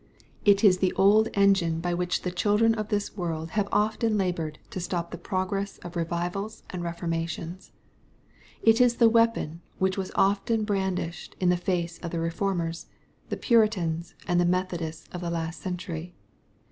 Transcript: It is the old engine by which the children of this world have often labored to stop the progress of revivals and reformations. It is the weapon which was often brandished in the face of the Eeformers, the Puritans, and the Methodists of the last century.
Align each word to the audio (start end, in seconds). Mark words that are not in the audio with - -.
It 0.45 0.63
is 0.63 0.79
the 0.79 0.93
old 0.93 1.29
engine 1.35 1.79
by 1.79 1.93
which 1.93 2.23
the 2.23 2.31
children 2.31 2.73
of 2.73 2.87
this 2.89 3.15
world 3.15 3.51
have 3.51 3.67
often 3.71 4.17
labored 4.17 4.57
to 4.71 4.79
stop 4.79 5.11
the 5.11 5.17
progress 5.19 5.77
of 5.83 5.95
revivals 5.95 6.63
and 6.71 6.81
reformations. 6.83 7.71
It 8.63 8.81
is 8.81 8.95
the 8.95 9.11
weapon 9.11 9.61
which 9.77 9.99
was 9.99 10.11
often 10.15 10.63
brandished 10.63 11.35
in 11.39 11.49
the 11.49 11.55
face 11.55 11.99
of 11.99 12.09
the 12.09 12.17
Eeformers, 12.17 12.87
the 13.29 13.37
Puritans, 13.37 14.15
and 14.27 14.41
the 14.41 14.43
Methodists 14.45 15.07
of 15.11 15.21
the 15.21 15.29
last 15.29 15.61
century. 15.61 16.15